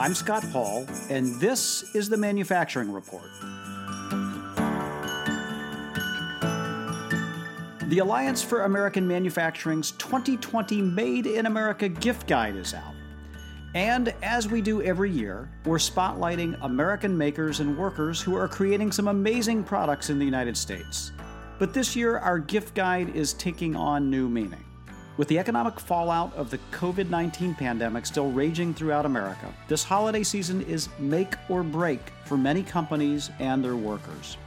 [0.00, 3.28] I'm Scott Paul, and this is the Manufacturing Report.
[7.88, 12.94] The Alliance for American Manufacturing's 2020 Made in America gift guide is out.
[13.74, 18.92] And as we do every year, we're spotlighting American makers and workers who are creating
[18.92, 21.12] some amazing products in the United States.
[21.58, 24.64] But this year, our gift guide is taking on new meaning.
[25.20, 30.22] With the economic fallout of the COVID 19 pandemic still raging throughout America, this holiday
[30.22, 34.38] season is make or break for many companies and their workers.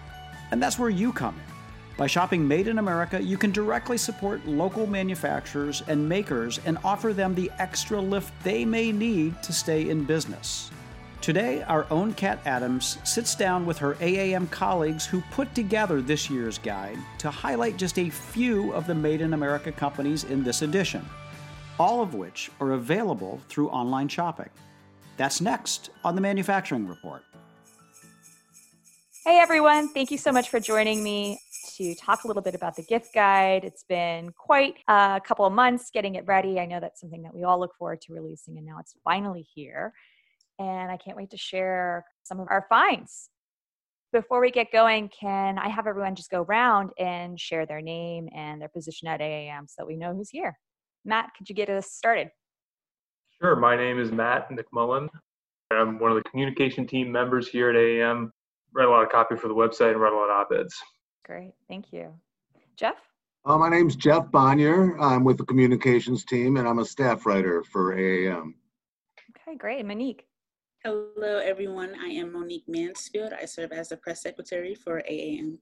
[0.49, 1.95] And that's where you come in.
[1.95, 7.13] By shopping Made in America, you can directly support local manufacturers and makers and offer
[7.13, 10.71] them the extra lift they may need to stay in business.
[11.23, 16.29] Today, our own Kat Adams sits down with her AAM colleagues who put together this
[16.29, 20.63] year's guide to highlight just a few of the Made in America companies in this
[20.63, 21.05] edition,
[21.79, 24.49] all of which are available through online shopping.
[25.15, 27.23] That's next on the Manufacturing Report.
[29.23, 31.39] Hey everyone, thank you so much for joining me
[31.77, 33.63] to talk a little bit about the gift guide.
[33.63, 36.59] It's been quite a couple of months getting it ready.
[36.59, 39.47] I know that's something that we all look forward to releasing, and now it's finally
[39.55, 39.93] here
[40.63, 43.29] and I can't wait to share some of our finds.
[44.11, 48.29] Before we get going, can I have everyone just go around and share their name
[48.35, 50.57] and their position at AAM so that we know who's here?
[51.03, 52.29] Matt, could you get us started?
[53.41, 53.55] Sure.
[53.55, 55.09] My name is Matt McMullan.
[55.71, 58.29] I'm one of the communication team members here at AAM.
[58.73, 60.75] Write a lot of copy for the website and write a lot of op-eds.
[61.25, 61.53] Great.
[61.67, 62.13] Thank you.
[62.77, 62.95] Jeff?
[63.45, 64.95] Uh, my name's Jeff Bonior.
[65.01, 68.53] I'm with the communications team and I'm a staff writer for AAM.
[69.35, 69.85] Okay, great.
[69.85, 70.25] Monique?
[70.85, 71.95] Hello, everyone.
[71.97, 73.31] I am Monique Mansfield.
[73.31, 75.57] I serve as the press secretary for AAM.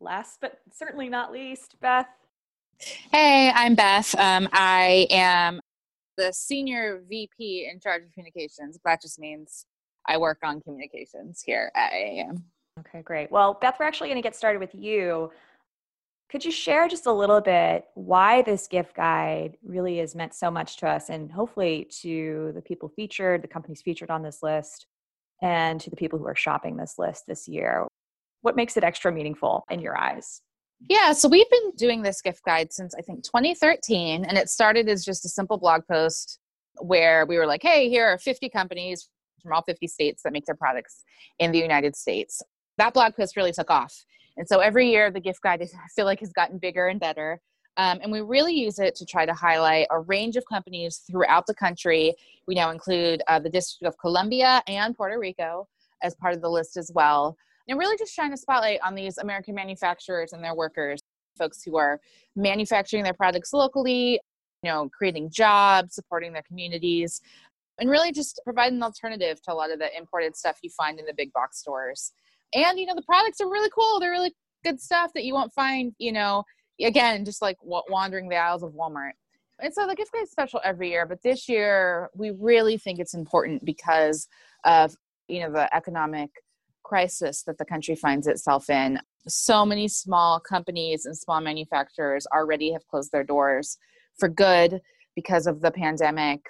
[0.00, 2.08] Last but certainly not least, Beth.
[3.10, 4.14] Hey, I'm Beth.
[4.18, 5.62] Um, I am
[6.18, 8.78] the senior VP in charge of communications.
[8.84, 9.64] That just means
[10.06, 12.42] I work on communications here at AAM.
[12.80, 13.32] Okay, great.
[13.32, 15.30] Well, Beth, we're actually going to get started with you.
[16.30, 20.48] Could you share just a little bit why this gift guide really has meant so
[20.48, 24.86] much to us and hopefully to the people featured, the companies featured on this list,
[25.42, 27.84] and to the people who are shopping this list this year?
[28.42, 30.40] What makes it extra meaningful in your eyes?
[30.88, 34.88] Yeah, so we've been doing this gift guide since I think 2013, and it started
[34.88, 36.38] as just a simple blog post
[36.80, 39.08] where we were like, hey, here are 50 companies
[39.42, 41.02] from all 50 states that make their products
[41.40, 42.40] in the United States.
[42.78, 44.04] That blog post really took off
[44.40, 46.98] and so every year, the gift guide is, I feel like has gotten bigger and
[46.98, 47.38] better.
[47.76, 51.46] Um, and we really use it to try to highlight a range of companies throughout
[51.46, 52.14] the country.
[52.48, 55.68] We now include uh, the District of Columbia and Puerto Rico
[56.02, 57.36] as part of the list as well.
[57.68, 61.00] And really just shine a spotlight on these American manufacturers and their workers,
[61.38, 62.00] folks who are
[62.34, 64.20] manufacturing their products locally,
[64.62, 67.20] you know, creating jobs, supporting their communities,
[67.78, 70.98] and really just provide an alternative to a lot of the imported stuff you find
[70.98, 72.12] in the big box stores
[72.54, 74.00] and you know the products are really cool.
[74.00, 74.34] They're really
[74.64, 76.44] good stuff that you won't find you know
[76.82, 79.12] again just like wandering the aisles of walmart.
[79.62, 82.98] And so the gift guide is special every year but this year we really think
[82.98, 84.26] it's important because
[84.64, 84.94] of
[85.28, 86.30] you know the economic
[86.82, 88.98] crisis that the country finds itself in.
[89.28, 93.78] So many small companies and small manufacturers already have closed their doors
[94.18, 94.80] for good
[95.14, 96.40] because of the pandemic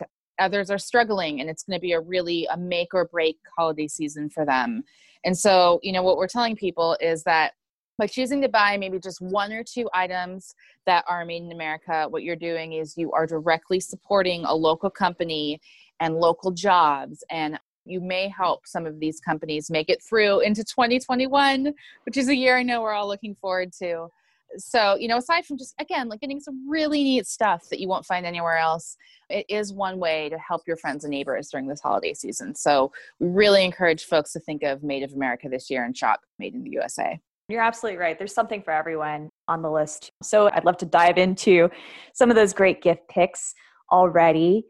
[0.41, 3.87] others are struggling and it's going to be a really a make or break holiday
[3.87, 4.83] season for them
[5.25, 7.53] and so, you know, what we're telling people is that
[7.99, 10.55] by choosing to buy maybe just one or two items
[10.87, 14.89] that are made in America, what you're doing is you are directly supporting a local
[14.89, 15.61] company
[16.01, 17.23] and local jobs.
[17.31, 21.75] And you may help some of these companies make it through into 2021,
[22.05, 24.09] which is a year I know we're all looking forward to
[24.57, 27.89] so you know aside from just again like getting some really neat stuff that you
[27.89, 28.97] won't find anywhere else
[29.29, 32.53] it is one way to help your friends and neighbors during this holiday season.
[32.55, 32.91] So
[33.21, 36.55] we really encourage folks to think of made of america this year and shop made
[36.55, 38.17] in the usa you're absolutely right.
[38.17, 40.13] There's something for everyone on the list.
[40.23, 41.69] So i'd love to dive into
[42.15, 43.55] some of those great gift picks
[43.91, 44.65] already.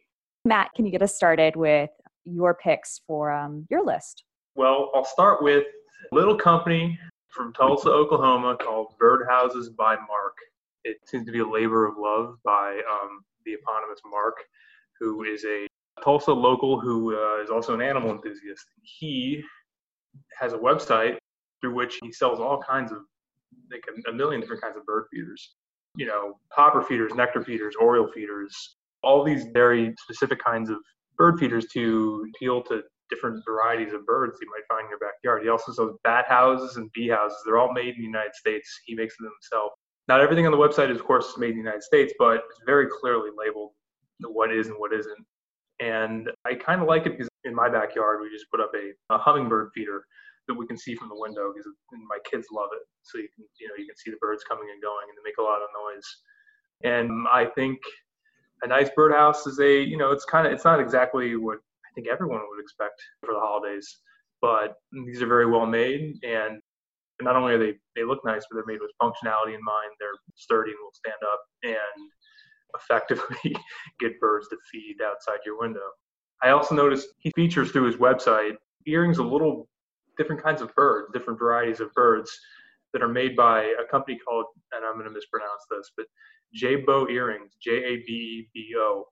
[0.45, 1.91] Matt can you get us started with
[2.25, 4.25] your picks for um, your list?
[4.55, 5.65] Well i'll start with
[6.13, 6.99] little company
[7.31, 10.37] from Tulsa, Oklahoma, called Birdhouses by Mark.
[10.85, 14.37] It seems to be a labor of love by um, the eponymous Mark,
[14.99, 15.67] who is a
[16.03, 18.65] Tulsa local who uh, is also an animal enthusiast.
[18.83, 19.43] He
[20.39, 21.19] has a website
[21.61, 22.99] through which he sells all kinds of,
[23.71, 25.55] like a, a million different kinds of bird feeders.
[25.97, 30.79] You know, popper feeders, nectar feeders, oriole feeders, all these very specific kinds of
[31.17, 35.43] bird feeders to appeal to different varieties of birds you might find in your backyard.
[35.43, 37.39] He also sells bat houses and bee houses.
[37.45, 38.81] They're all made in the United States.
[38.87, 39.73] He makes them himself.
[40.09, 42.61] Not everything on the website is, of course, made in the United States, but it's
[42.67, 43.73] very clearly labeled
[44.21, 45.27] what is and what isn't.
[45.81, 49.15] And I kind of like it because in my backyard, we just put up a,
[49.15, 50.05] a hummingbird feeder
[50.49, 51.71] that we can see from the window because
[52.09, 52.83] my kids love it.
[53.03, 55.25] So you can, you know, you can see the birds coming and going and they
[55.25, 56.07] make a lot of noise.
[56.83, 57.79] And I think
[58.63, 61.59] a nice birdhouse is a, you know, it's kind of, it's not exactly what
[61.91, 64.01] I think everyone would expect for the holidays,
[64.41, 66.61] but these are very well made and
[67.23, 69.93] not only are they, they look nice, but they're made with functionality in mind.
[69.99, 72.11] They're sturdy and will stand up and
[72.75, 73.55] effectively
[74.01, 75.81] get birds to feed outside your window.
[76.43, 78.55] I also noticed he features through his website
[78.87, 79.69] earrings of little
[80.17, 82.31] different kinds of birds, different varieties of birds
[82.93, 86.07] that are made by a company called, and I'm going to mispronounce this, but
[86.57, 89.05] Jabo Earrings, J A B E B O.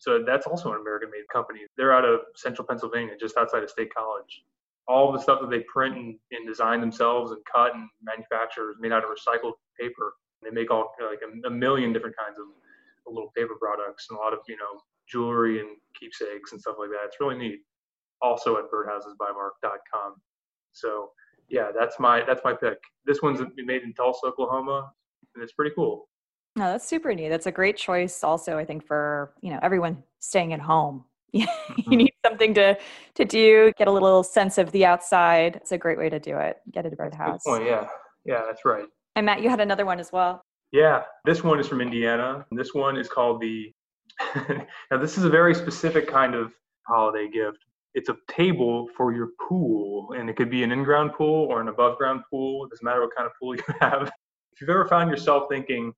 [0.00, 1.60] So that's also an American made company.
[1.76, 4.42] They're out of central Pennsylvania, just outside of State College.
[4.88, 8.76] All the stuff that they print and, and design themselves and cut and manufacture is
[8.78, 10.14] made out of recycled paper.
[10.42, 12.44] They make all like a, a million different kinds of
[13.12, 16.90] little paper products and a lot of, you know, jewelry and keepsakes and stuff like
[16.90, 17.06] that.
[17.06, 17.60] It's really neat.
[18.22, 20.14] Also at birdhousesbymark.com.
[20.72, 21.10] So
[21.48, 22.78] yeah, that's my that's my pick.
[23.04, 24.90] This one's made in Tulsa, Oklahoma,
[25.34, 26.08] and it's pretty cool.
[26.56, 27.28] No, that's super neat.
[27.28, 28.24] That's a great choice.
[28.24, 31.90] Also, I think for you know everyone staying at home, you mm-hmm.
[31.94, 32.78] need something to
[33.14, 33.72] to do.
[33.76, 35.56] Get a little sense of the outside.
[35.56, 36.56] It's a great way to do it.
[36.72, 37.42] Get a birdhouse.
[37.44, 37.64] Good point.
[37.66, 37.86] Yeah,
[38.24, 38.86] yeah, that's right.
[39.16, 40.42] And Matt, you had another one as well.
[40.72, 42.46] Yeah, this one is from Indiana.
[42.50, 43.72] This one is called the.
[44.90, 46.52] now, this is a very specific kind of
[46.86, 47.58] holiday gift.
[47.94, 51.68] It's a table for your pool, and it could be an in-ground pool or an
[51.68, 52.64] above-ground pool.
[52.64, 54.10] It doesn't matter what kind of pool you have.
[54.52, 55.92] If you've ever found yourself thinking,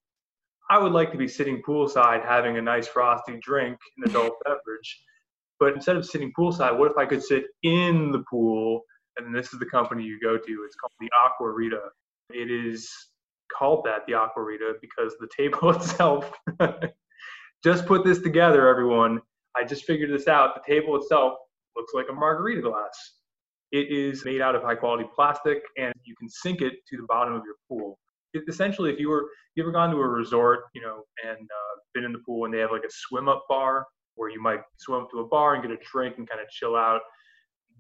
[0.71, 5.03] I would like to be sitting poolside having a nice frosty drink, an adult beverage.
[5.59, 8.83] But instead of sitting poolside, what if I could sit in the pool?
[9.17, 10.65] And this is the company you go to.
[10.65, 11.89] It's called the Aquarita.
[12.31, 12.89] It is
[13.57, 16.31] called that, the Aquarita, because the table itself,
[17.65, 19.21] just put this together, everyone.
[19.57, 20.55] I just figured this out.
[20.55, 21.35] The table itself
[21.77, 23.15] looks like a margarita glass.
[23.73, 27.07] It is made out of high quality plastic and you can sink it to the
[27.09, 27.99] bottom of your pool.
[28.49, 32.05] Essentially, if you were you ever gone to a resort, you know, and uh, been
[32.05, 35.03] in the pool and they have like a swim up bar where you might swim
[35.03, 37.01] up to a bar and get a drink and kind of chill out.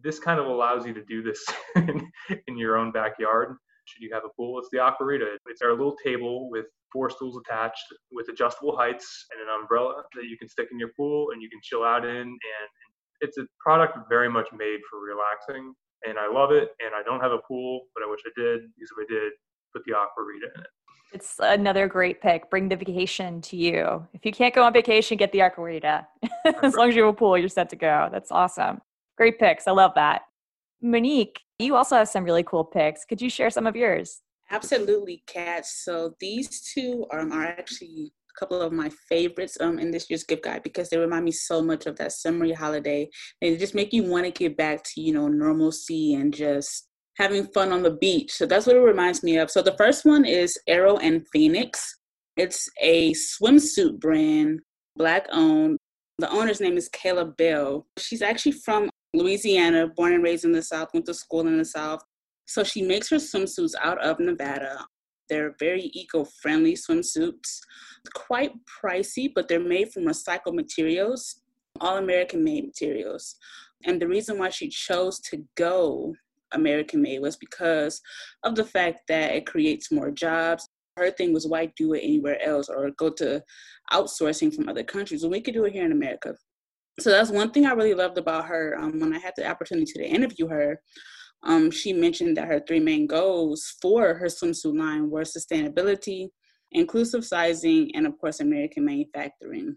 [0.03, 1.45] This kind of allows you to do this
[1.77, 2.11] in,
[2.47, 3.57] in your own backyard.
[3.85, 5.37] Should you have a pool, it's the Aquarita.
[5.47, 10.25] It's our little table with four stools attached with adjustable heights and an umbrella that
[10.25, 12.17] you can stick in your pool and you can chill out in.
[12.21, 12.69] And
[13.21, 15.75] it's a product very much made for relaxing.
[16.07, 16.71] And I love it.
[16.85, 19.33] And I don't have a pool, but I wish I did because if I did,
[19.79, 20.67] put the Aquarita in it.
[21.13, 22.51] It's another great pick.
[22.51, 24.07] Bring the vacation to you.
[24.13, 26.07] If you can't go on vacation, get the Aquarita.
[26.63, 28.09] as long as you have a pool, you're set to go.
[28.13, 28.81] That's awesome.
[29.17, 29.67] Great picks.
[29.67, 30.23] I love that.
[30.83, 33.05] Monique, you also have some really cool picks.
[33.05, 34.21] Could you share some of yours?
[34.51, 35.67] Absolutely, Kat.
[35.67, 40.25] So these two um, are actually a couple of my favorites um, in this year's
[40.25, 43.09] gift guide because they remind me so much of that summery holiday.
[43.41, 47.47] They just make you want to get back to, you know, normalcy and just having
[47.49, 48.33] fun on the beach.
[48.33, 49.51] So that's what it reminds me of.
[49.51, 51.99] So the first one is Arrow and Phoenix.
[52.37, 54.61] It's a swimsuit brand,
[54.97, 55.79] black owned.
[56.19, 57.87] The owner's name is Kayla Bell.
[57.99, 61.65] She's actually from Louisiana, born and raised in the South, went to school in the
[61.65, 62.01] South.
[62.47, 64.87] So she makes her swimsuits out of Nevada.
[65.29, 67.61] They're very eco friendly swimsuits,
[68.15, 71.43] quite pricey, but they're made from recycled materials,
[71.81, 73.37] all American made materials.
[73.85, 76.15] And the reason why she chose to go
[76.53, 78.01] American made was because
[78.45, 80.69] of the fact that it creates more jobs.
[80.97, 83.43] Her thing was why do it anywhere else or go to
[83.93, 86.35] outsourcing from other countries when we could do it here in America
[87.01, 88.77] so that's one thing I really loved about her.
[88.79, 90.81] Um, when I had the opportunity to interview her,
[91.45, 96.29] um, she mentioned that her three main goals for her swimsuit line were sustainability,
[96.73, 99.77] inclusive sizing, and of course, American manufacturing.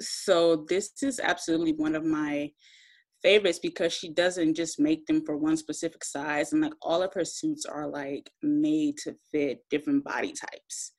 [0.00, 2.50] So this is absolutely one of my
[3.22, 7.12] favorites because she doesn't just make them for one specific size and like all of
[7.14, 10.92] her suits are like made to fit different body types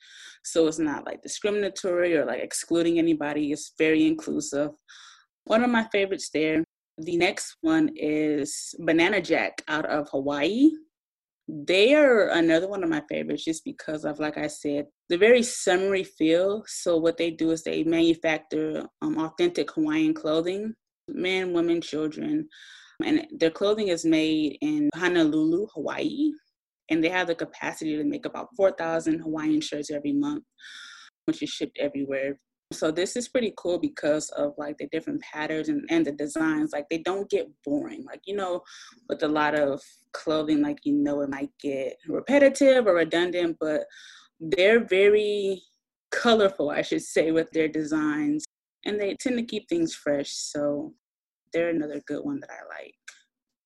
[0.44, 4.72] so it's not like discriminatory or like excluding anybody it's very inclusive
[5.50, 6.64] one of my favorites there.
[7.00, 10.70] The next one is Banana Jack out of Hawaii.
[11.48, 15.42] They are another one of my favorites just because of, like I said, the very
[15.42, 16.64] summery feel.
[16.68, 20.76] So, what they do is they manufacture um, authentic Hawaiian clothing,
[21.16, 22.48] men, women, children.
[23.04, 26.32] And their clothing is made in Honolulu, Hawaii.
[26.90, 30.44] And they have the capacity to make about 4,000 Hawaiian shirts every month,
[31.26, 32.40] which is shipped everywhere
[32.72, 36.72] so this is pretty cool because of like the different patterns and, and the designs.
[36.72, 38.06] Like they don't get boring.
[38.06, 38.62] Like, you know,
[39.08, 39.82] with a lot of
[40.14, 43.86] clothing, like you know it might get repetitive or redundant, but
[44.40, 45.64] they're very
[46.12, 48.46] colorful, I should say, with their designs.
[48.86, 50.32] And they tend to keep things fresh.
[50.32, 50.94] So
[51.54, 52.96] they're another good one that I like.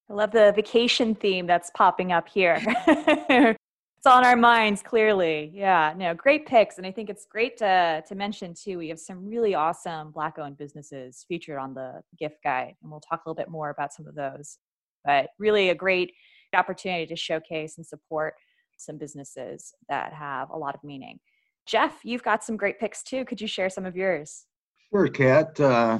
[0.09, 2.59] I love the vacation theme that's popping up here.
[2.87, 5.49] it's on our minds clearly.
[5.53, 6.77] Yeah, no, great picks.
[6.77, 10.37] And I think it's great to, to mention too, we have some really awesome Black
[10.37, 12.75] owned businesses featured on the gift guide.
[12.81, 14.57] And we'll talk a little bit more about some of those.
[15.05, 16.11] But really a great
[16.53, 18.35] opportunity to showcase and support
[18.77, 21.19] some businesses that have a lot of meaning.
[21.65, 23.25] Jeff, you've got some great picks too.
[23.25, 24.45] Could you share some of yours?
[24.91, 25.59] Sure, Kat.
[25.59, 25.99] Uh,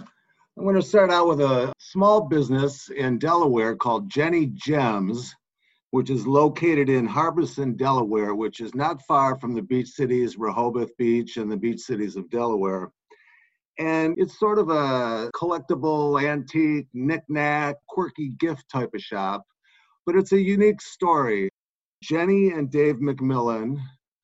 [0.55, 5.33] I'm going to start out with a small business in Delaware called Jenny Gems,
[5.89, 10.95] which is located in Harbeson, Delaware, which is not far from the beach cities Rehoboth
[10.95, 12.91] Beach and the beach cities of Delaware.
[13.79, 19.43] And it's sort of a collectible, antique, knickknack, quirky gift type of shop,
[20.05, 21.49] but it's a unique story.
[22.03, 23.79] Jenny and Dave McMillan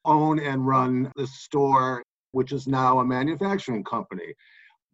[0.05, 4.35] own and run the store, which is now a manufacturing company.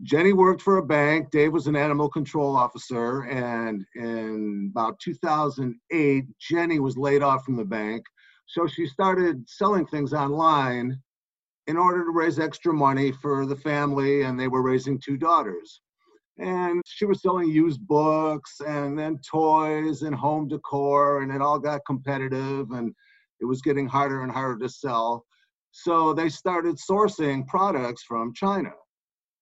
[0.03, 1.31] Jenny worked for a bank.
[1.31, 3.23] Dave was an animal control officer.
[3.23, 8.03] And in about 2008, Jenny was laid off from the bank.
[8.47, 11.01] So she started selling things online
[11.67, 14.23] in order to raise extra money for the family.
[14.23, 15.81] And they were raising two daughters.
[16.37, 21.21] And she was selling used books and then toys and home decor.
[21.21, 22.71] And it all got competitive.
[22.71, 22.93] And
[23.39, 25.25] it was getting harder and harder to sell.
[25.71, 28.71] So they started sourcing products from China.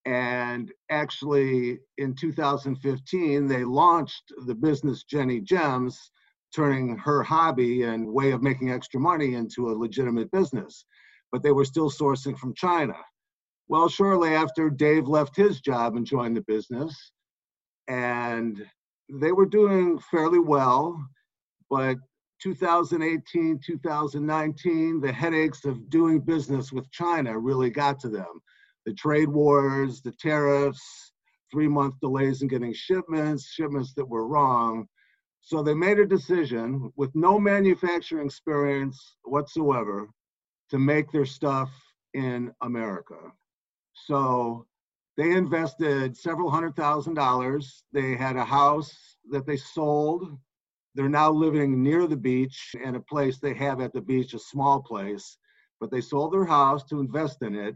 [0.05, 6.11] And actually, in 2015, they launched the business Jenny Gems,
[6.53, 10.85] turning her hobby and way of making extra money into a legitimate business.
[11.31, 12.95] But they were still sourcing from China.
[13.67, 17.11] Well, shortly after Dave left his job and joined the business,
[17.87, 18.63] and
[19.09, 21.01] they were doing fairly well,
[21.69, 21.97] but
[22.41, 28.41] 2018, 2019, the headaches of doing business with China really got to them.
[28.85, 31.13] The trade wars, the tariffs,
[31.51, 34.87] three month delays in getting shipments, shipments that were wrong.
[35.41, 40.09] So they made a decision with no manufacturing experience whatsoever
[40.69, 41.69] to make their stuff
[42.13, 43.17] in America.
[43.93, 44.65] So
[45.17, 47.83] they invested several hundred thousand dollars.
[47.91, 48.95] They had a house
[49.29, 50.37] that they sold
[50.95, 54.39] they're now living near the beach and a place they have at the beach, a
[54.39, 55.37] small place,
[55.79, 57.75] but they sold their house to invest in it.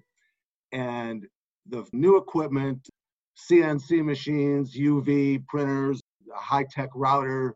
[0.71, 1.25] And
[1.67, 2.87] the new equipment,
[3.49, 6.01] CNC machines, UV printers,
[6.33, 7.55] high tech router,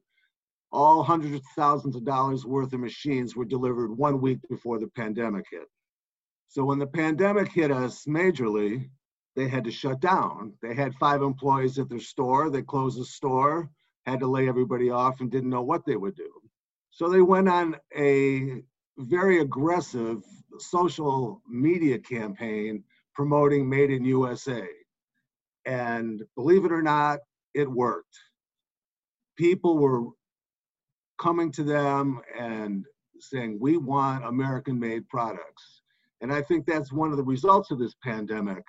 [0.71, 4.87] all hundreds of thousands of dollars worth of machines were delivered one week before the
[4.87, 5.67] pandemic hit.
[6.47, 8.89] So when the pandemic hit us majorly,
[9.35, 10.53] they had to shut down.
[10.61, 12.49] They had five employees at their store.
[12.49, 13.69] They closed the store
[14.05, 16.29] had to lay everybody off and didn't know what they would do.
[16.89, 18.63] So they went on a
[18.97, 20.23] very aggressive
[20.59, 22.83] social media campaign
[23.15, 24.67] promoting Made in USA.
[25.65, 27.19] And believe it or not,
[27.53, 28.17] it worked.
[29.37, 30.05] People were
[31.19, 32.85] coming to them and
[33.19, 35.81] saying, We want American made products.
[36.21, 38.63] And I think that's one of the results of this pandemic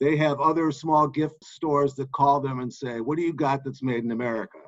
[0.00, 3.64] they have other small gift stores that call them and say, What do you got
[3.64, 4.58] that's made in America?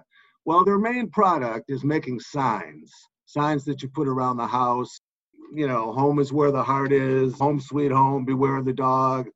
[0.44, 2.90] Well, their main product is making signs,
[3.26, 5.00] signs that you put around the house.
[5.52, 9.28] You know, home is where the heart is, home sweet home, beware of the dog,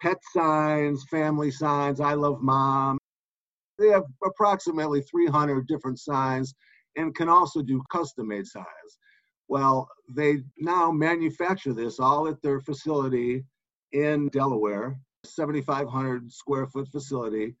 [0.00, 2.98] pet signs, family signs, I love mom.
[3.78, 6.54] They have approximately 300 different signs
[6.96, 8.66] and can also do custom made signs.
[9.48, 13.44] Well, they now manufacture this all at their facility
[13.92, 17.54] in Delaware 7,500 square foot facility.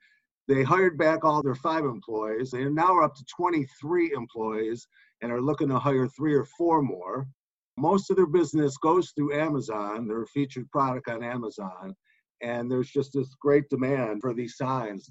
[0.48, 2.50] They hired back all their five employees.
[2.50, 4.86] They now are up to 23 employees
[5.20, 7.26] and are looking to hire three or four more.
[7.76, 10.06] Most of their business goes through Amazon.
[10.06, 11.94] They're a featured product on Amazon.
[12.42, 15.08] And there's just this great demand for these signs.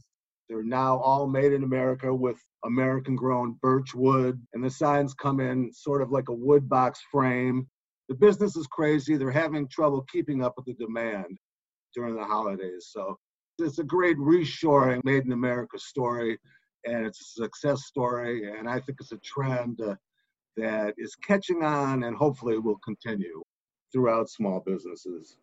[0.50, 4.40] They're now all made in America with American grown birch wood.
[4.54, 7.68] And the signs come in sort of like a wood box frame.
[8.10, 9.16] The business is crazy.
[9.16, 11.38] They're having trouble keeping up with the demand
[11.96, 12.90] during the holidays.
[12.92, 13.18] So
[13.60, 16.38] it's a great reshoring made in America story,
[16.86, 18.52] and it's a success story.
[18.58, 19.96] And I think it's a trend uh,
[20.58, 23.42] that is catching on and hopefully will continue
[23.92, 25.38] throughout small businesses.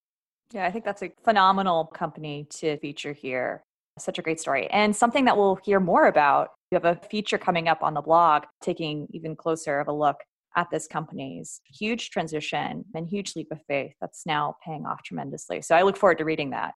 [0.53, 3.63] Yeah, I think that's a phenomenal company to feature here.
[3.99, 6.51] Such a great story, and something that we'll hear more about.
[6.71, 10.17] You have a feature coming up on the blog, taking even closer of a look
[10.57, 15.63] at this company's huge transition and huge leap of faith that's now paying off tremendously.
[15.63, 16.75] So I look forward to reading that.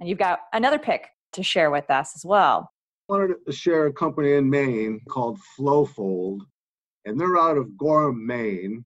[0.00, 2.70] And you've got another pick to share with us as well.
[3.08, 6.40] I wanted to share a company in Maine called Flowfold,
[7.04, 8.84] and they're out of Gorham, Maine.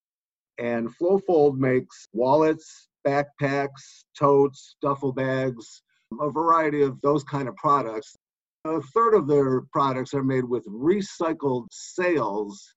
[0.58, 5.82] And Flowfold makes wallets, backpacks, totes, duffel bags,
[6.20, 8.16] a variety of those kind of products.
[8.64, 12.74] A third of their products are made with recycled sails.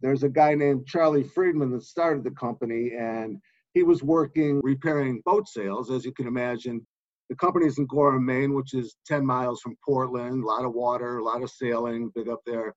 [0.00, 3.38] There's a guy named Charlie Friedman that started the company, and
[3.74, 6.84] he was working repairing boat sails, as you can imagine.
[7.28, 11.18] The company's in Gorham, Maine, which is 10 miles from Portland, a lot of water,
[11.18, 12.74] a lot of sailing, big up there.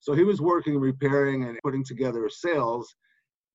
[0.00, 2.94] So he was working repairing and putting together sales.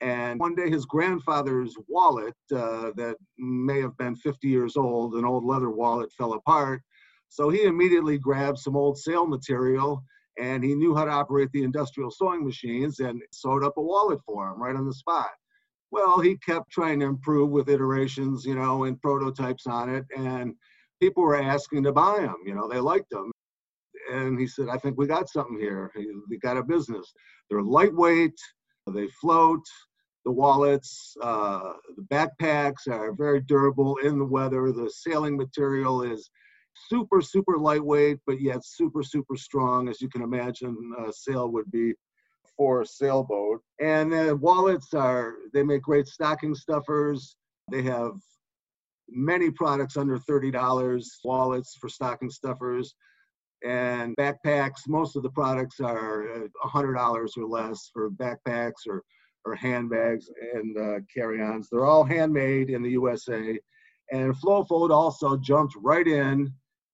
[0.02, 5.26] And one day, his grandfather's wallet, uh, that may have been 50 years old, an
[5.26, 6.82] old leather wallet, fell apart.
[7.30, 10.04] So he immediately grabbed some old sail material
[10.38, 14.20] and he knew how to operate the industrial sewing machines and sewed up a wallet
[14.26, 15.30] for him right on the spot.
[15.92, 20.06] Well, he kept trying to improve with iterations, you know, and prototypes on it.
[20.16, 20.56] And
[21.02, 23.32] people were asking to buy them, you know, they liked them.
[24.12, 25.92] And he said, I think we got something here.
[26.30, 27.14] We got a business.
[27.50, 28.38] They're lightweight,
[28.94, 29.64] they float,
[30.26, 34.72] the wallets, uh, the backpacks are very durable in the weather.
[34.72, 36.30] The sailing material is
[36.90, 40.76] super, super lightweight, but yet super, super strong, as you can imagine
[41.08, 41.94] a sail would be
[42.58, 43.62] for a sailboat.
[43.80, 47.36] And the wallets are, they make great stocking stuffers.
[47.72, 48.14] They have
[49.08, 52.96] many products under $30, wallets for stocking stuffers
[53.64, 54.88] and backpacks.
[54.88, 59.04] Most of the products are $100 or less for backpacks or,
[59.46, 61.68] or handbags and uh, carry-ons.
[61.72, 63.60] They're all handmade in the USA.
[64.12, 66.52] And Flowfold also jumped right in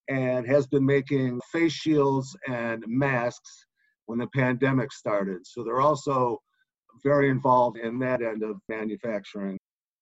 [0.08, 3.66] and has been making face shields and masks
[4.06, 5.46] when the pandemic started.
[5.46, 6.38] So they're also
[7.02, 9.58] very involved in that end of manufacturing.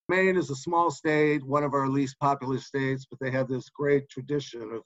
[0.08, 3.68] Maine is a small state, one of our least populous states, but they have this
[3.68, 4.82] great tradition of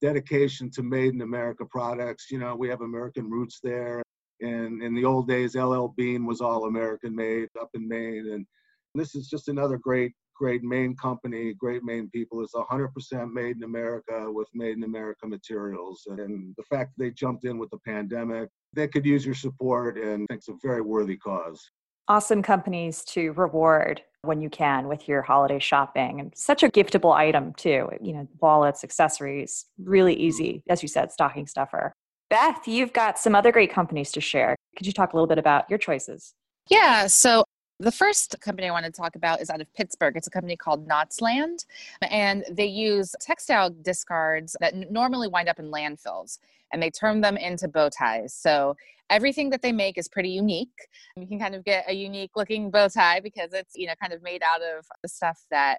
[0.00, 2.30] dedication to made in America products.
[2.30, 4.02] You know, we have American roots there.
[4.40, 8.30] And in the old days, LL Bean was all American made up in Maine.
[8.32, 8.46] And
[8.94, 12.42] this is just another great great Maine company, great Maine people.
[12.42, 16.02] It's 100% made in America with made in America materials.
[16.06, 20.26] And the fact they jumped in with the pandemic, they could use your support and
[20.30, 21.70] it's a very worthy cause.
[22.08, 27.12] Awesome companies to reward when you can with your holiday shopping and such a giftable
[27.12, 27.88] item too.
[28.00, 30.22] You know, wallets, accessories, really mm-hmm.
[30.22, 31.92] easy, as you said, stocking stuffer.
[32.28, 34.56] Beth, you've got some other great companies to share.
[34.76, 36.34] Could you talk a little bit about your choices?
[36.68, 37.44] Yeah, so
[37.78, 40.16] the first company I want to talk about is out of Pittsburgh.
[40.16, 41.66] It's a company called Knotzland,
[42.02, 46.38] and they use textile discards that normally wind up in landfills,
[46.72, 48.32] and they turn them into bow ties.
[48.34, 48.76] So
[49.10, 50.88] everything that they make is pretty unique.
[51.16, 54.12] You can kind of get a unique looking bow tie because it's you know kind
[54.12, 55.78] of made out of the stuff that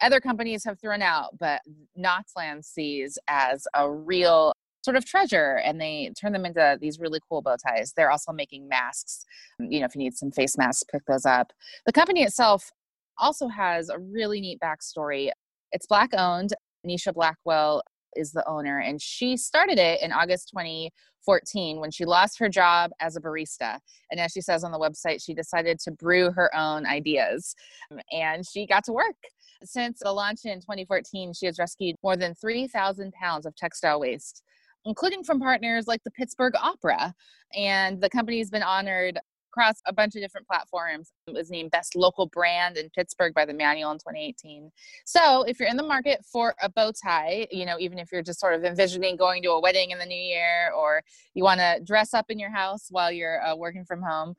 [0.00, 1.60] other companies have thrown out, but
[1.98, 4.52] Knotzland sees as a real
[4.84, 7.92] sort of treasure and they turn them into these really cool bow ties.
[7.96, 9.24] They're also making masks.
[9.60, 11.52] You know, if you need some face masks, pick those up.
[11.86, 12.72] The company itself
[13.18, 15.30] also has a really neat backstory.
[15.70, 16.52] It's black owned.
[16.86, 17.82] Nisha Blackwell
[18.16, 22.90] is the owner, and she started it in August 2014 when she lost her job
[23.00, 23.78] as a barista.
[24.10, 27.54] And as she says on the website, she decided to brew her own ideas
[27.90, 29.16] um, and she got to work.
[29.64, 34.42] Since the launch in 2014, she has rescued more than 3,000 pounds of textile waste
[34.84, 37.14] including from partners like the Pittsburgh Opera.
[37.56, 39.18] And the company's been honored
[39.52, 41.12] across a bunch of different platforms.
[41.26, 44.70] It was named Best Local Brand in Pittsburgh by the Manual in 2018.
[45.04, 48.22] So if you're in the market for a bow tie, you know, even if you're
[48.22, 51.02] just sort of envisioning going to a wedding in the new year or
[51.34, 54.34] you want to dress up in your house while you're uh, working from home,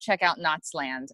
[0.00, 1.08] check out Knotzland.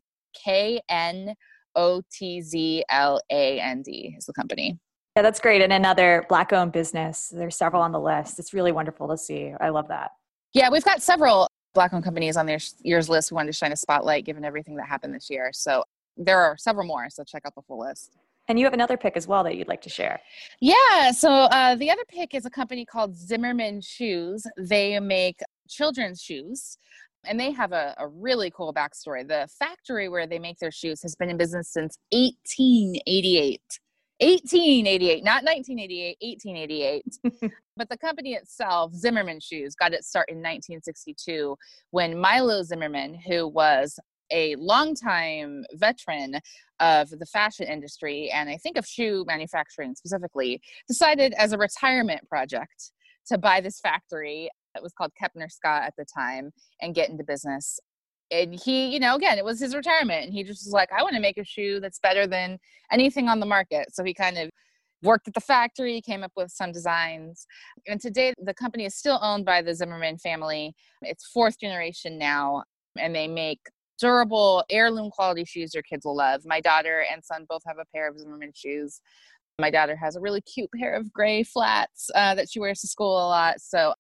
[0.45, 1.35] K N
[1.75, 4.79] O T Z L A N D is the company.
[5.17, 5.63] Yeah, that's great.
[5.63, 7.33] And another Black owned business.
[7.35, 8.39] There's several on the list.
[8.39, 9.55] It's really wonderful to see.
[9.59, 10.11] I love that.
[10.53, 13.31] Yeah, we've got several Black owned companies on their year's list.
[13.31, 15.51] We wanted to shine a spotlight given everything that happened this year.
[15.53, 15.85] So
[16.17, 17.09] there are several more.
[17.11, 18.17] So check out the full list.
[18.49, 20.21] And you have another pick as well that you'd like to share.
[20.61, 21.11] Yeah.
[21.13, 24.47] So uh, the other pick is a company called Zimmerman Shoes.
[24.57, 26.79] They make children's shoes
[27.25, 29.27] and they have a, a, really cool backstory.
[29.27, 33.61] The factory where they make their shoes has been in business since 1888.
[34.21, 37.53] 1888, not 1988, 1888.
[37.77, 41.57] but the company itself, Zimmerman Shoes, got its start in 1962
[41.91, 43.99] when Milo Zimmerman, who was
[44.33, 46.41] a longtime veteran
[46.81, 52.29] of the fashion industry and I think of shoe manufacturing specifically, decided as a retirement
[52.29, 52.91] project
[53.29, 54.51] to buy this factory.
[54.75, 57.79] that was called Kepner Scott at the time and get into business
[58.31, 61.03] and he you know again it was his retirement and he just was like i
[61.03, 62.59] want to make a shoe that's better than
[62.91, 64.51] anything on the market so he kind of
[65.03, 67.47] worked at the factory came up with some designs
[67.87, 72.63] and today the company is still owned by the zimmerman family it's fourth generation now
[72.99, 73.61] and they make
[74.01, 77.85] durable heirloom quality shoes your kids will love my daughter and son both have a
[77.95, 79.01] pair of zimmerman shoes
[79.59, 82.89] My daughter has a really cute pair of gray flats uh, that she wears to
[82.89, 83.61] school a lot.
[83.61, 83.95] So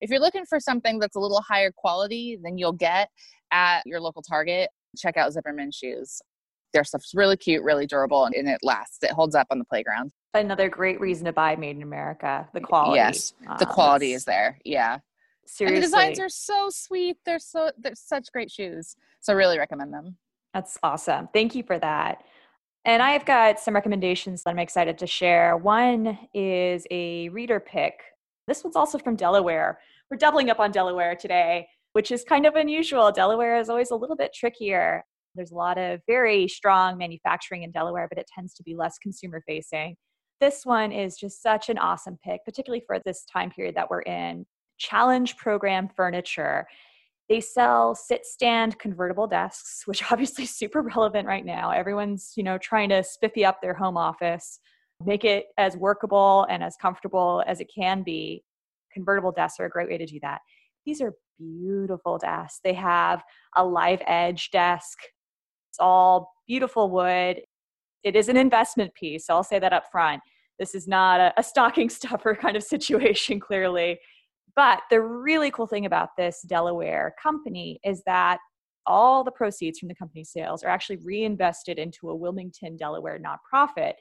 [0.00, 3.08] if you're looking for something that's a little higher quality than you'll get
[3.52, 6.20] at your local Target, check out Zimmerman shoes.
[6.72, 8.98] Their stuff's really cute, really durable, and it lasts.
[9.02, 10.10] It holds up on the playground.
[10.40, 12.48] Another great reason to buy Made in America.
[12.52, 12.96] The quality.
[12.96, 14.58] Yes, the Um, quality is there.
[14.64, 14.98] Yeah,
[15.46, 17.16] Seriously, and the designs are so sweet.
[17.24, 18.96] They're so they're such great shoes.
[19.20, 20.16] So really recommend them.
[20.54, 21.28] That's awesome.
[21.32, 22.22] Thank you for that.
[22.84, 25.56] And I've got some recommendations that I'm excited to share.
[25.56, 28.00] One is a reader pick.
[28.46, 29.80] This one's also from Delaware.
[30.10, 33.10] We're doubling up on Delaware today, which is kind of unusual.
[33.10, 35.04] Delaware is always a little bit trickier.
[35.34, 38.98] There's a lot of very strong manufacturing in Delaware, but it tends to be less
[38.98, 39.96] consumer facing.
[40.40, 44.02] This one is just such an awesome pick, particularly for this time period that we're
[44.02, 44.44] in.
[44.78, 46.66] Challenge Program Furniture.
[47.28, 51.70] They sell sit stand convertible desks, which obviously is super relevant right now.
[51.70, 54.60] Everyone's, you know, trying to spiffy up their home office,
[55.04, 58.44] make it as workable and as comfortable as it can be.
[58.92, 60.40] Convertible desks are a great way to do that.
[60.84, 62.60] These are beautiful desks.
[62.62, 63.22] They have
[63.56, 64.98] a live edge desk.
[65.70, 67.42] It's all beautiful wood.
[68.06, 69.26] It is an investment piece.
[69.26, 70.22] So I'll say that up front.
[70.60, 73.98] This is not a, a stocking stuffer kind of situation, clearly.
[74.54, 78.38] But the really cool thing about this Delaware company is that
[78.86, 83.94] all the proceeds from the company's sales are actually reinvested into a Wilmington, Delaware nonprofit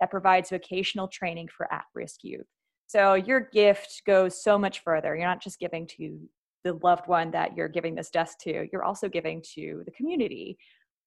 [0.00, 2.48] that provides vocational training for at risk youth.
[2.88, 5.14] So your gift goes so much further.
[5.14, 6.18] You're not just giving to
[6.64, 10.58] the loved one that you're giving this desk to, you're also giving to the community.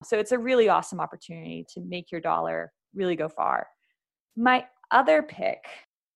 [0.03, 3.67] So it's a really awesome opportunity to make your dollar really go far.
[4.35, 5.63] My other pick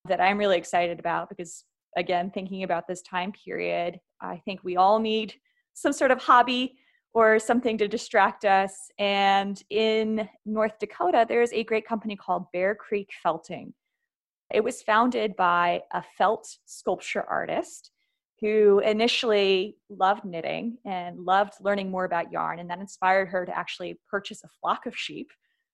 [0.07, 1.63] that I'm really excited about because
[1.97, 5.33] again, thinking about this time period, I think we all need
[5.73, 6.77] some sort of hobby
[7.13, 8.73] or something to distract us.
[8.97, 13.73] And in North Dakota, there's a great company called Bear Creek Felting.
[14.53, 17.91] It was founded by a felt sculpture artist
[18.41, 22.60] who initially loved knitting and loved learning more about yarn.
[22.60, 25.30] And that inspired her to actually purchase a flock of sheep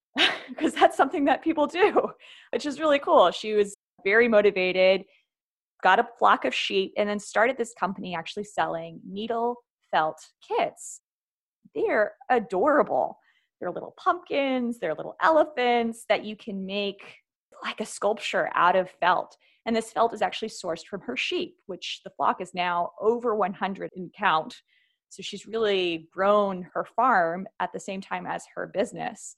[0.49, 2.09] because that's something that people do,
[2.51, 3.31] which is really cool.
[3.31, 5.05] She was very motivated
[5.83, 9.55] got a flock of sheep, and then started this company actually selling needle
[9.91, 11.01] felt kits.
[11.75, 13.19] They're adorable.
[13.59, 17.15] They're little pumpkins, they're little elephants that you can make
[17.63, 19.35] like a sculpture out of felt.
[19.67, 23.35] And this felt is actually sourced from her sheep, which the flock is now over
[23.35, 24.55] 100 in count.
[25.09, 29.35] So she's really grown her farm at the same time as her business.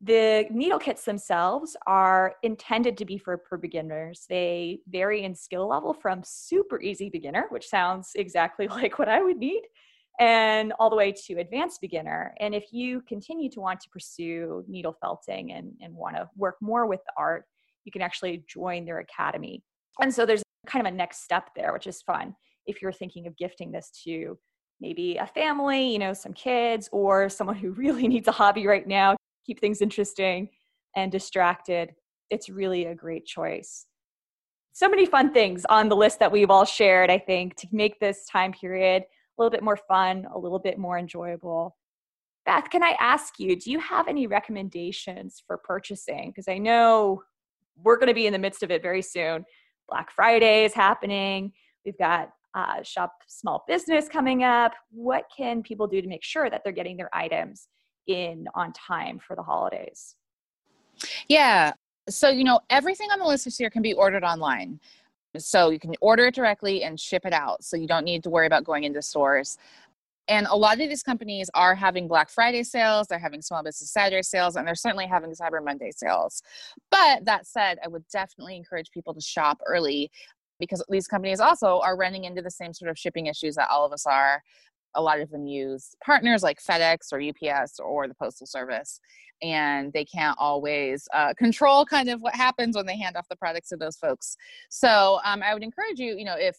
[0.00, 4.24] The needle kits themselves are intended to be for, for beginners.
[4.30, 9.22] They vary in skill level from super easy beginner, which sounds exactly like what I
[9.22, 9.62] would need,
[10.18, 12.34] and all the way to advanced beginner.
[12.40, 16.56] And if you continue to want to pursue needle felting and, and want to work
[16.62, 17.44] more with the art,
[17.84, 19.62] you can actually join their academy.
[20.00, 22.34] And so there's kind of a next step there, which is fun.
[22.66, 24.38] If you're thinking of gifting this to
[24.80, 28.86] maybe a family, you know, some kids, or someone who really needs a hobby right
[28.86, 29.16] now,
[29.46, 30.48] keep things interesting
[30.96, 31.94] and distracted,
[32.30, 33.86] it's really a great choice.
[34.72, 38.00] So many fun things on the list that we've all shared, I think, to make
[38.00, 41.76] this time period a little bit more fun, a little bit more enjoyable.
[42.44, 46.30] Beth, can I ask you, do you have any recommendations for purchasing?
[46.30, 47.22] Because I know
[47.82, 49.44] we're going to be in the midst of it very soon.
[49.88, 51.52] Black Friday is happening.
[51.84, 54.72] We've got uh, Shop Small Business coming up.
[54.90, 57.68] What can people do to make sure that they're getting their items
[58.06, 60.16] in on time for the holidays?
[61.28, 61.72] Yeah.
[62.08, 64.78] So, you know, everything on the list this year can be ordered online.
[65.36, 67.64] So you can order it directly and ship it out.
[67.64, 69.58] So you don't need to worry about going into stores.
[70.28, 73.92] And a lot of these companies are having Black Friday sales, they're having Small Business
[73.92, 76.42] Saturday sales, and they're certainly having Cyber Monday sales.
[76.90, 80.10] But that said, I would definitely encourage people to shop early
[80.58, 83.84] because these companies also are running into the same sort of shipping issues that all
[83.84, 84.42] of us are.
[84.96, 89.00] A lot of them use partners like FedEx or UPS or the Postal Service,
[89.42, 93.36] and they can't always uh, control kind of what happens when they hand off the
[93.36, 94.36] products to those folks.
[94.70, 96.56] So um, I would encourage you, you know, if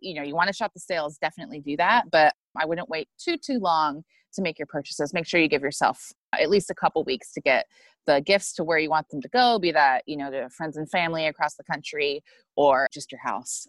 [0.00, 2.10] you know you want to shop the sales, definitely do that.
[2.10, 4.02] But I wouldn't wait too too long
[4.34, 5.14] to make your purchases.
[5.14, 7.66] Make sure you give yourself at least a couple weeks to get
[8.06, 10.76] the gifts to where you want them to go, be that, you know, to friends
[10.76, 12.22] and family across the country
[12.56, 13.66] or just your house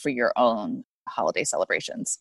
[0.00, 2.18] for your own holiday celebrations.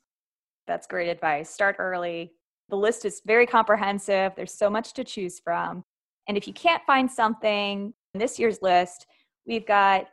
[0.68, 1.50] That's great advice.
[1.50, 2.34] Start early.
[2.70, 4.34] The list is very comprehensive.
[4.36, 5.84] There's so much to choose from.
[6.28, 9.06] And if you can't find something in this year's list,
[9.46, 10.08] we've got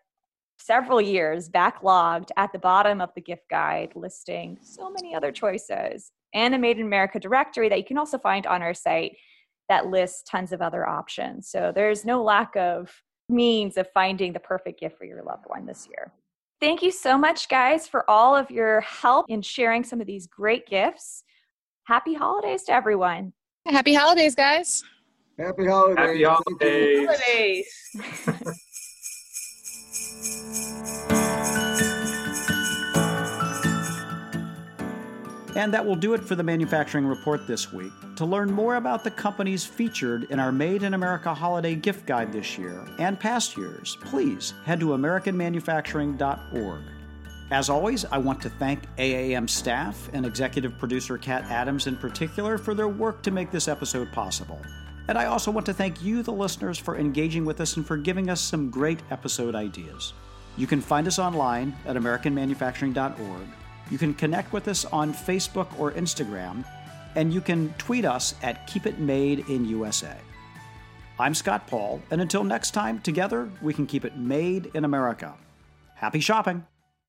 [0.60, 6.12] several years backlogged at the bottom of the gift guide listing so many other choices
[6.34, 9.16] and a Made in America directory that you can also find on our site
[9.68, 11.48] that lists tons of other options.
[11.48, 12.92] So there's no lack of
[13.28, 16.12] means of finding the perfect gift for your loved one this year.
[16.60, 20.26] Thank you so much, guys, for all of your help in sharing some of these
[20.26, 21.24] great gifts.
[21.84, 23.32] Happy holidays to everyone.
[23.66, 24.82] Happy holidays, guys.
[25.38, 25.96] Happy holidays.
[25.98, 27.08] Happy holidays.
[27.94, 28.56] Holidays.
[35.60, 37.92] And that will do it for the Manufacturing Report this week.
[38.16, 42.32] To learn more about the companies featured in our Made in America Holiday Gift Guide
[42.32, 46.82] this year and past years, please head to AmericanManufacturing.org.
[47.50, 52.56] As always, I want to thank AAM staff and executive producer Kat Adams in particular
[52.56, 54.62] for their work to make this episode possible.
[55.08, 57.98] And I also want to thank you, the listeners, for engaging with us and for
[57.98, 60.14] giving us some great episode ideas.
[60.56, 63.59] You can find us online at AmericanManufacturing.org.
[63.90, 66.64] You can connect with us on Facebook or Instagram,
[67.16, 70.16] and you can tweet us at Keep It Made in USA.
[71.18, 75.35] I'm Scott Paul, and until next time, together we can keep it made in America.
[75.96, 76.64] Happy shopping!